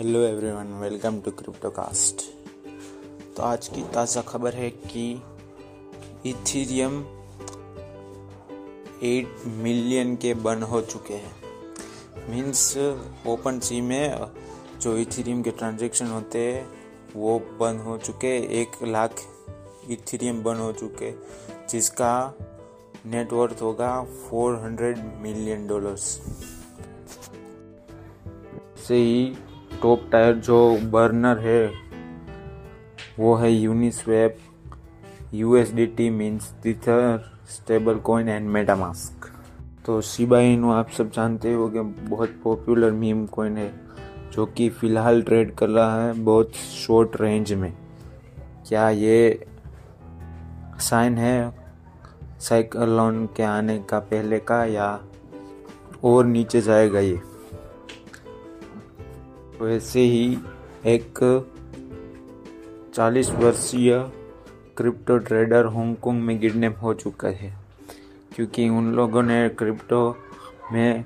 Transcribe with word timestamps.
Hello 0.00 0.20
everyone 0.20 0.66
welcome 0.66 1.20
to 1.20 1.30
Cryptocast 1.30 2.22
तो 3.36 3.42
आज 3.42 3.68
की 3.68 3.82
ताज़ा 3.82 4.22
खबर 4.22 4.54
है 4.54 4.70
कि 4.70 5.02
इथीरियम 6.26 7.02
8 9.02 9.46
मिलियन 9.46 10.16
के 10.16 10.34
बन 10.34 10.62
हो 10.62 10.80
चुके 10.80 11.14
हैं। 11.14 11.34
मींस 12.30 12.78
ओपन 13.26 13.58
सी 13.58 13.80
में 13.80 14.26
जो 14.80 14.96
इथीरियम 14.96 15.42
के 15.42 15.50
ट्रांजैक्शन 15.50 16.06
होते 16.06 16.38
हैं, 16.38 16.68
वो 17.16 17.38
बंद 17.38 17.80
हो 17.80 17.98
चुके 17.98 18.60
एक 18.60 18.82
लाख 18.82 19.12
इथीरियम 19.90 20.42
बंद 20.42 20.58
हो 20.58 20.72
चुके 20.72 21.12
जिसका 21.68 22.34
नेटवर्थ 23.06 23.62
होगा 23.62 24.06
400 24.30 25.04
मिलियन 25.22 25.66
डॉलर्स 25.66 26.20
से 28.88 28.94
ही 28.94 29.36
टॉप 29.82 30.08
टायर 30.12 30.34
जो 30.36 30.58
बर्नर 30.92 31.38
है, 31.38 31.72
वो 33.18 33.34
है 33.34 33.52
Uniswap 33.52 34.36
U 35.34 35.56
S 35.56 35.72
D 35.74 35.86
T 35.86 36.08
means 36.10 36.50
tether 36.62 37.24
stable 37.50 37.98
coin 38.00 38.28
and 38.28 38.48
MetaMask. 38.48 39.28
तो 39.86 40.00
शिबा 40.00 40.40
इनू 40.40 40.70
आप 40.70 40.90
सब 40.90 41.10
जानते 41.10 41.52
हो 41.52 41.68
कि 41.68 41.80
बहुत 41.80 42.34
पॉपुलर 42.44 42.90
मीम 42.92 43.24
कॉइन 43.26 43.56
है, 43.56 43.72
जो 44.32 44.46
कि 44.46 44.68
फ़िलहाल 44.70 45.22
ट्रेड 45.22 45.54
कर 45.54 45.68
रहा 45.68 46.04
है 46.04 46.12
बहुत 46.24 46.52
शॉर्ट 46.54 47.20
रेंज 47.20 47.52
में। 47.52 47.72
क्या 48.68 48.88
ये 48.90 49.46
साइन 50.80 51.18
है 51.18 51.54
साइक्लोन 52.40 53.26
के 53.36 53.42
आने 53.42 53.78
का 53.78 53.98
पहले 54.00 54.38
का 54.40 54.64
या 54.64 54.88
और 56.04 56.24
नीचे 56.26 56.60
जाएगा 56.60 57.00
ये? 57.00 57.20
वैसे 59.60 60.00
ही 60.00 60.38
एक 60.86 61.18
40 62.94 63.30
वर्षीय 63.30 63.92
क्रिप्टो 64.76 65.16
ट्रेडर 65.18 65.66
हांगकांग 65.66 66.22
में 66.22 66.38
किडनैप 66.40 66.76
हो 66.82 66.94
चुका 66.94 67.28
है, 67.28 67.52
क्योंकि 68.36 68.68
उन 68.68 68.92
लोगों 68.92 69.22
ने 69.22 69.48
क्रिप्टो 69.48 70.16
में 70.72 71.04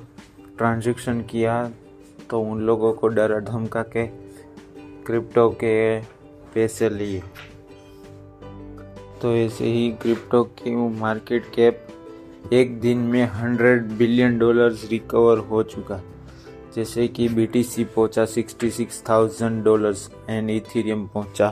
ट्रांजैक्शन 0.59 1.23
किया 1.23 1.71
तो 2.31 2.41
उन 2.43 2.61
लोगों 2.61 2.93
को 2.93 3.09
डर 3.09 3.41
धमका 3.41 3.83
के 3.83 4.07
क्रिप्टो 5.07 5.49
के 5.51 6.01
पैसे 6.55 6.91
लिए। 6.91 7.23
तो 9.23 9.35
ऐसे 9.37 9.65
ही 9.65 9.91
क्रिप्टो 9.93 10.45
की 10.45 10.77
मार्केट 11.01 11.53
कैप 11.55 11.87
एक 12.53 12.81
दिन 12.81 12.99
में 12.99 13.25
हंड्रेड 13.25 13.93
बिलियन 13.99 14.39
डॉलर्स 14.39 14.89
रिकवर 14.91 15.39
हो 15.39 15.63
चुका 15.63 16.03
जैसे 16.75 17.07
कि 17.09 17.29
बी 17.29 17.47
टी 17.47 17.63
सी 17.63 17.85
पहुँचा 17.85 18.25
sixty 18.25 18.71
six 18.71 19.03
thousand 19.09 19.63
dollars 19.65 20.09
and 20.31 20.51
Ethereum 20.51 21.07
पहुँचा 21.07 21.51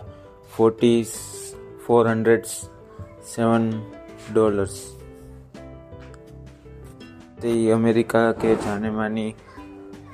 forty 0.56 1.04
four 1.86 2.08
hundred 2.08 2.44
seven 2.44 3.70
dollars 4.34 4.80
America 7.72 8.30
के 8.32 8.54
जाने 8.56 8.90
मानी 8.90 9.34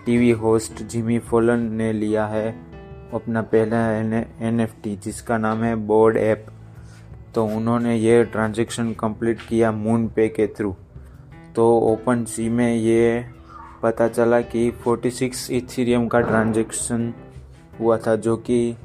टीवी 0.06 0.30
होस्ट 0.30 0.82
जिमी 0.82 1.18
फोलन 1.18 1.60
ने 1.72 1.92
लिया 1.92 2.26
है 2.26 2.48
अपना 3.14 3.42
पहला 3.42 3.80
एन 4.48 4.60
एफ़ 4.60 4.74
टी 4.82 4.94
जिसका 4.96 5.38
नाम 5.38 5.62
है 5.64 5.74
बोर्ड 5.86 6.16
ऐप 6.16 6.46
तो 7.34 7.44
उन्होंने 7.46 7.96
ये 7.96 8.22
ट्रांजेक्शन 8.24 8.92
कंप्लीट 8.92 9.40
किया 9.40 9.72
मून 9.72 10.06
पे 10.08 10.28
के 10.28 10.46
थ्रू 10.46 10.76
तो 11.56 11.68
ओपन 11.92 12.24
सी 12.24 12.48
में 12.48 12.74
ये 12.74 13.24
पता 13.82 14.06
चला 14.08 14.40
कि 14.42 14.70
46 14.86 15.50
इथीरियम 15.50 16.06
का 16.08 16.20
ट्रांजैक्शन 16.20 17.12
हुआ 17.80 17.96
था, 17.96 18.14
जो 18.16 18.36
कि 18.36 18.76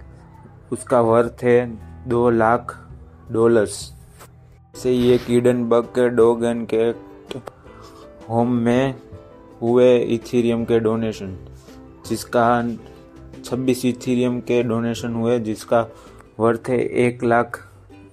उसका 0.71 0.99
वर्थ 1.01 1.43
है 1.43 1.65
दो 2.09 2.29
लाख 2.29 2.77
डॉलर्स 3.31 3.73
से 4.73 4.91
ये 4.91 5.17
कीडन 5.17 5.63
बग 5.69 5.85
के 5.95 6.07
डोगन 6.09 6.65
के 6.73 6.83
होम 8.29 8.51
में 8.57 8.95
हुए 9.61 9.97
इथीरियम 10.15 10.65
के 10.65 10.79
डोनेशन 10.79 11.35
जिसका 12.07 12.45
26 13.43 13.85
इथीरियम 13.85 14.39
के 14.41 14.61
डोनेशन 14.63 15.13
हुए, 15.13 15.39
जिसका 15.39 15.81
वर्थ 16.39 16.69
है 16.69 16.79
एक 17.05 17.23
लाख 17.23 17.59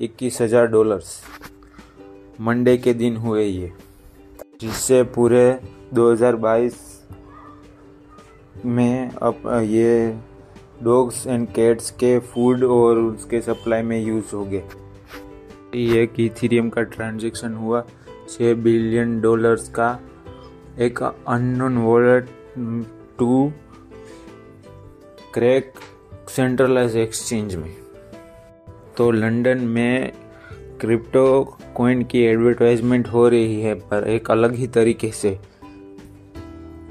इक्कीस 0.01 0.41
हज़ार 0.43 0.67
डॉलर्स 0.67 1.21
मंडे 2.41 2.77
के 2.79 2.95
दिन 2.95 3.17
हुए 3.17 3.45
ये। 3.45 3.73
जिससे 4.60 5.03
पूरे 5.03 5.60
2022 5.94 6.75
में 8.66 9.10
अब 9.10 9.43
ये 9.65 10.19
डॉग्स 10.82 11.26
एंड 11.26 11.48
कैट्स 11.53 11.91
के 11.91 12.19
फ़ूड 12.19 12.65
और 12.65 12.98
उसके 12.98 13.41
सप्लाई 13.41 13.82
में 13.82 14.00
यूज़ 14.06 14.37
हो 14.37 14.44
गए। 14.44 14.62
ये 15.75 16.03
इथीरियम 16.19 16.69
का 16.69 16.82
ट्रांजैक्शन 16.82 17.54
हुआ। 17.54 17.84
छः 18.28 18.54
बिलियन 18.54 19.21
डॉलर्स 19.21 19.69
का 19.69 20.00
एक 20.78 21.03
unknown 21.03 21.78
wallet, 21.78 22.28
to 23.19 23.53
crack 25.34 25.75
centralize 26.28 26.97
exchange 26.97 27.54
में। 27.54 27.77
तो 28.97 29.10
लंदन 29.10 29.59
में 29.59 30.12
क्रिप्टो 30.81 31.57
कॉइन 31.77 32.03
की 32.03 32.21
एडवर्टाइजमेंट 32.21 33.09
हो 33.09 33.29
रही 33.29 33.61
है, 33.61 33.75
पर 33.75 34.07
एक 34.09 34.31
अलग 34.31 34.55
ही 34.55 34.67
तरीके 34.67 35.11
से। 35.11 35.39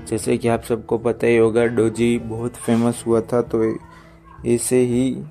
जैसे 0.07 0.37
कि 0.37 0.47
आप 0.47 0.63
सबको 0.63 0.97
पता 0.97 1.27
ही 1.27 1.37
होगा, 1.37 1.65
डोजी 1.65 2.17
बहुत 2.19 2.55
फ़ेमस 2.55 3.03
हुआ 3.07 3.21
था 3.21 3.41
तो 3.41 3.63
ऐसे 4.45 4.79
ही 4.81 5.23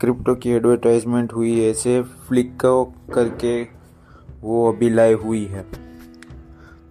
क्रिप्टो 0.00 0.34
की 0.34 0.50
एडवर्टाइजमेंट 0.50 1.32
हुई 1.32 1.58
है। 1.60 1.70
ऐसे 1.70 2.02
फ्लिको 2.02 2.84
करके 3.14 3.62
वो 4.40 4.72
अभी 4.72 4.90
लाइव 4.90 5.22
हुई 5.22 5.44
है। 5.44 5.64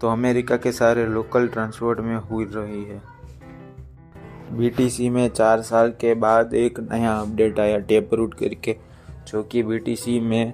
तो 0.02 0.08
अमेरिका 0.08 0.58
के 0.58 0.72
सारे 0.72 1.06
लोकल 1.06 1.48
ट्रांसपोर्ट 1.48 2.00
में 2.00 2.16
हुई 2.22 2.46
रही 2.46 2.84
है। 2.84 3.02
बीटीसी 4.52 5.10
में 5.10 5.28
चार 5.30 5.62
साल 5.62 5.94
के 6.02 6.14
बाद 6.16 6.54
एक 6.54 6.80
नया 6.92 7.14
अपडेट 7.14 7.60
आया, 7.60 7.80
टेप 7.80 8.14
रूट 8.14 8.34
करके, 8.34 8.78
जो 9.28 9.44
कि 9.44 9.64
बीटीसी 9.64 10.20
में 10.20 10.54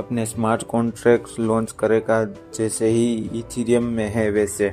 अपने 0.00 0.26
स्मार्ट 0.26 0.62
कॉन्ट्रैक्ट्स 0.62 1.38
लॉन्च 1.38 1.72
करेगा, 1.72 2.24
जैसे 2.24 2.88
ही 2.88 3.14
इथीरियम 3.34 3.84
में 3.84 4.08
है 4.08 4.30
वैसे। 4.30 4.72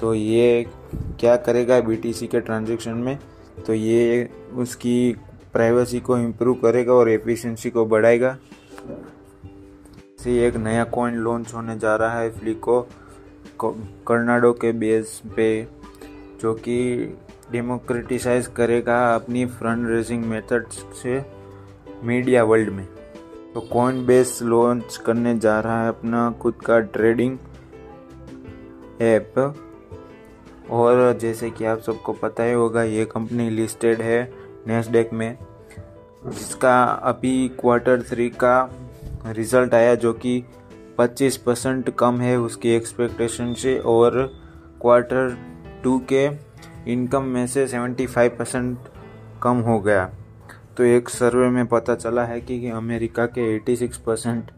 तो 0.00 0.14
ये 0.14 0.66
क्या 1.20 1.36
करेगा 1.36 1.80
बीटीसी 1.80 2.26
के 2.26 2.40
ट्रांजेक्शन 2.40 2.94
में? 2.96 3.18
तो 3.66 3.74
ये 3.74 4.28
उसकी 4.54 5.16
प्राइवेसी 5.52 6.00
को 6.00 6.18
इम्प्रूव 6.18 6.54
करेगा 6.54 6.92
और 6.92 7.10
एफिशिएंसी 7.10 7.70
को 7.70 7.86
बढ़ाएगा। 7.86 8.36
एक 10.26 10.56
नया 10.56 10.84
कॉइन 10.84 11.14
लॉन्च 11.14 11.52
होने 11.54 11.78
जा 11.78 11.94
रहा 11.96 12.18
है 12.20 12.30
फ्लिको 12.30 12.80
कर्नाडो 13.62 14.52
के 14.52 14.72
बेस 14.72 15.20
पे, 15.36 15.46
जो 16.40 16.54
कि 16.54 16.78
डेमोक्रेटिसाइज 17.52 18.46
करेगा 18.46 18.96
अपनी 19.14 19.44
फ्रंट 19.46 19.88
रेजिंग 19.88 20.24
मेथड 20.24 20.66
से 21.02 21.24
मीडिया 22.04 22.42
वर्ल्ड 22.44 22.68
में। 22.68 22.86
तो 23.56 23.60
कॉइन 23.60 24.04
बेस 24.06 24.38
लॉन्च 24.42 24.96
करने 24.96 25.38
जा 25.38 25.58
रहा 25.60 25.82
है 25.82 25.88
अपना 25.88 26.30
खुद 26.30 26.54
का 26.54 26.78
ट्रेडिंग 26.78 27.38
ऐप 29.02 29.38
और 30.70 31.18
जैसे 31.20 31.50
कि 31.50 31.64
आप 31.64 31.80
सबको 31.80 32.12
पता 32.12 32.44
ही 32.44 32.52
होगा, 32.52 32.82
ये 32.82 33.04
कंपनी 33.04 33.48
लिस्टेड 33.50 34.02
है 34.02 34.20
नेस्डेक 34.66 35.12
में, 35.12 35.38
जिसका 36.26 36.82
अभी 36.84 37.48
क्वार्टर 37.60 38.02
थ्री 38.02 38.28
का 38.30 38.58
रिज़ल्ट 39.26 39.74
आया 39.74 39.94
जो 39.94 40.12
कि 40.12 40.42
25 40.98 41.36
परसेंट 41.36 41.90
कम 41.98 42.20
है 42.20 42.36
उसकी 42.40 42.70
एक्सपेक्टेशन 42.70 43.54
से 43.54 43.78
और 43.78 44.22
क्वार्टर 44.80 45.36
टू 45.84 45.98
के 46.12 46.28
इनकम 46.92 47.22
में 47.22 47.46
से 47.46 47.66
75 47.68 48.28
परसेंट 48.28 48.78
कम 49.42 49.60
हो 49.60 49.80
गया। 49.80 50.10
तो 50.76 50.84
एक 50.84 51.08
सर्वे 51.08 51.48
में 51.48 51.66
पता 51.66 51.94
चला 51.94 52.24
है 52.24 52.40
कि 52.40 52.68
अमेरिका 52.68 53.26
के 53.26 53.58
86 53.58 53.96
परसेंट 53.96 54.50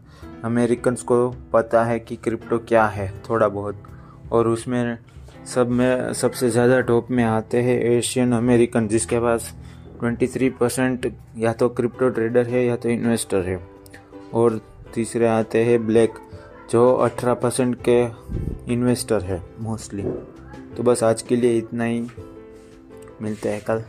अमेरिकन 0.43 0.95
को 0.95 1.29
पता 1.53 1.83
है 1.83 1.99
कि 1.99 2.15
क्रिप्टो 2.15 2.57
क्या 2.57 2.85
है, 2.85 3.21
थोड़ा 3.29 3.47
बहुत। 3.47 3.83
और 4.31 4.47
उसमें 4.47 4.97
सब 5.45 5.69
में, 5.69 6.13
सबसे 6.13 6.49
ज़्यादा 6.49 6.81
टॉप 6.81 7.11
में 7.11 7.23
आते 7.23 7.61
हैं 7.61 7.79
एशियन 7.79 8.31
अमेरिकन, 8.31 8.87
जिसके 8.87 9.19
पास 9.19 9.53
23 10.03 10.49
परसेंट 10.49 11.13
या 11.37 11.53
तो 11.53 11.69
क्रिप्टो 11.69 12.09
ट्रेडर 12.09 12.47
है 12.47 12.65
या 12.65 12.75
तो 12.75 12.89
इन्वेस्टर 12.89 13.41
है। 13.41 13.59
और 14.33 14.61
तीसरे 14.93 15.27
आते 15.27 15.63
हैं 15.63 15.85
ब्लैक, 15.87 16.13
जो 16.71 16.93
18 16.95 17.33
परसेंट 17.33 17.77
के 17.89 18.01
इन्वेस्टर 18.73 19.21
है, 19.21 19.43
मोस्टली। 19.59 20.03
तो 20.77 20.83
बस 20.83 21.03
आज 21.03 21.21
के 21.21 21.35
लिए 21.35 21.57
इतना 21.57 21.83
ही। 21.83 22.07
मिलते 23.21 23.49
हैं 23.49 23.61
कल। 23.61 23.83